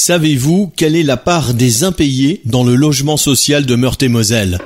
Savez-vous 0.00 0.70
quelle 0.76 0.94
est 0.94 1.02
la 1.02 1.16
part 1.16 1.54
des 1.54 1.82
impayés 1.82 2.40
dans 2.44 2.62
le 2.62 2.76
logement 2.76 3.16
social 3.16 3.66
de 3.66 3.74
Meurthe-et-Moselle? 3.74 4.60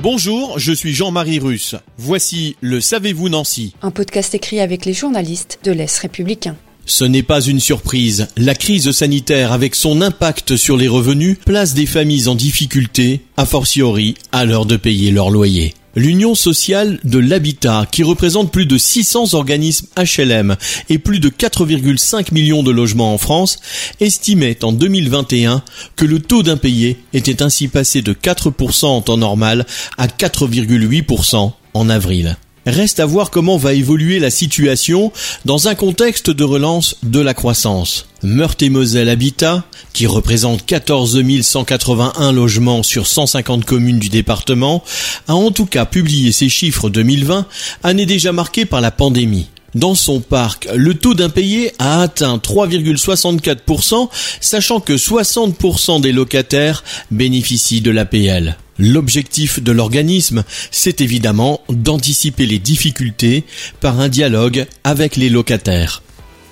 Bonjour, 0.00 0.58
je 0.58 0.72
suis 0.72 0.92
Jean-Marie 0.92 1.38
Russe. 1.38 1.76
Voici 1.96 2.56
le 2.60 2.80
Savez-vous 2.80 3.28
Nancy 3.28 3.72
Un 3.82 3.92
podcast 3.92 4.34
écrit 4.34 4.58
avec 4.58 4.84
les 4.84 4.92
journalistes 4.92 5.60
de 5.62 5.70
l'Est 5.70 5.96
républicain. 5.96 6.56
Ce 6.86 7.04
n'est 7.04 7.22
pas 7.22 7.40
une 7.40 7.60
surprise. 7.60 8.26
La 8.36 8.56
crise 8.56 8.90
sanitaire, 8.90 9.52
avec 9.52 9.76
son 9.76 10.02
impact 10.02 10.56
sur 10.56 10.76
les 10.76 10.88
revenus, 10.88 11.38
place 11.46 11.72
des 11.72 11.86
familles 11.86 12.26
en 12.26 12.34
difficulté, 12.34 13.20
a 13.36 13.46
fortiori 13.46 14.16
à 14.32 14.44
l'heure 14.44 14.66
de 14.66 14.76
payer 14.76 15.12
leur 15.12 15.30
loyer. 15.30 15.72
L'Union 15.96 16.34
sociale 16.34 16.98
de 17.04 17.18
l'habitat, 17.18 17.86
qui 17.90 18.02
représente 18.02 18.50
plus 18.50 18.66
de 18.66 18.78
600 18.78 19.34
organismes 19.34 19.86
HLM 19.96 20.56
et 20.88 20.98
plus 20.98 21.20
de 21.20 21.28
4,5 21.28 22.34
millions 22.34 22.62
de 22.62 22.70
logements 22.70 23.14
en 23.14 23.18
France, 23.18 23.58
estimait 24.00 24.64
en 24.64 24.72
2021 24.72 25.62
que 25.96 26.04
le 26.04 26.18
taux 26.18 26.42
d'impayé 26.42 26.98
était 27.12 27.42
ainsi 27.42 27.68
passé 27.68 28.02
de 28.02 28.12
4% 28.12 28.86
en 28.86 29.00
temps 29.02 29.16
normal 29.16 29.66
à 29.96 30.06
4,8% 30.08 31.52
en 31.74 31.88
avril. 31.88 32.36
Reste 32.66 33.00
à 33.00 33.06
voir 33.06 33.30
comment 33.30 33.56
va 33.56 33.74
évoluer 33.74 34.18
la 34.18 34.30
situation 34.30 35.12
dans 35.44 35.68
un 35.68 35.74
contexte 35.74 36.30
de 36.30 36.44
relance 36.44 36.96
de 37.02 37.20
la 37.20 37.34
croissance. 37.34 38.06
Meurthe-et-Moselle 38.22 39.10
Habitat, 39.10 39.64
qui 39.92 40.06
représente 40.06 40.64
14 40.64 41.20
181 41.42 42.32
logements 42.32 42.82
sur 42.82 43.06
150 43.06 43.64
communes 43.64 43.98
du 43.98 44.08
département, 44.08 44.82
a 45.28 45.34
en 45.34 45.50
tout 45.50 45.66
cas 45.66 45.84
publié 45.84 46.32
ses 46.32 46.48
chiffres 46.48 46.88
2020, 46.88 47.46
année 47.82 48.06
déjà 48.06 48.32
marquée 48.32 48.64
par 48.64 48.80
la 48.80 48.90
pandémie. 48.90 49.48
Dans 49.74 49.94
son 49.96 50.20
parc, 50.20 50.68
le 50.74 50.94
taux 50.94 51.14
d'impayé 51.14 51.72
a 51.78 52.00
atteint 52.00 52.36
3,64%, 52.38 54.08
sachant 54.40 54.80
que 54.80 54.92
60% 54.92 56.00
des 56.00 56.12
locataires 56.12 56.84
bénéficient 57.10 57.80
de 57.80 57.90
l'APL. 57.90 58.56
L'objectif 58.78 59.62
de 59.62 59.72
l'organisme, 59.72 60.44
c'est 60.70 61.00
évidemment 61.00 61.60
d'anticiper 61.68 62.46
les 62.46 62.58
difficultés 62.58 63.44
par 63.80 64.00
un 64.00 64.08
dialogue 64.08 64.66
avec 64.82 65.16
les 65.16 65.28
locataires. 65.28 66.02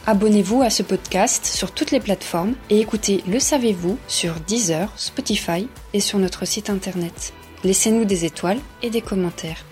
Abonnez-vous 0.06 0.62
à 0.62 0.70
ce 0.70 0.82
podcast 0.82 1.46
sur 1.46 1.70
toutes 1.70 1.92
les 1.92 2.00
plateformes 2.00 2.54
et 2.70 2.80
écoutez 2.80 3.22
Le 3.28 3.38
Savez-vous 3.38 3.98
sur 4.08 4.34
Deezer, 4.46 4.92
Spotify 4.96 5.68
et 5.92 6.00
sur 6.00 6.18
notre 6.18 6.44
site 6.44 6.70
internet. 6.70 7.32
Laissez-nous 7.62 8.04
des 8.04 8.24
étoiles 8.24 8.58
et 8.82 8.90
des 8.90 9.00
commentaires. 9.00 9.64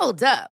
Hold 0.00 0.22
up. 0.24 0.51